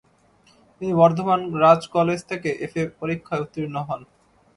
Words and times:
তিনি 0.81 0.91
বর্ধমান 0.93 1.39
রাজ 1.63 1.81
কলেজ 1.95 2.19
থেকে 2.29 2.49
এফএ 2.65 2.83
পরীক্ষায় 2.99 3.43
উত্তীর্ণ 3.43 3.75
হন। 3.87 4.01